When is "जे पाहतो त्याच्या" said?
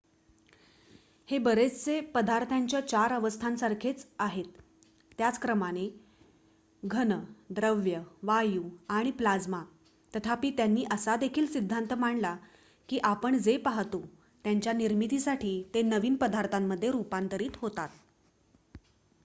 13.39-14.73